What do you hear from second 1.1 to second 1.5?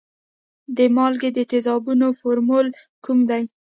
د